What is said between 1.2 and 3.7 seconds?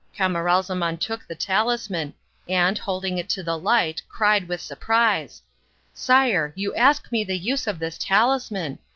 the talisman and, holding it to the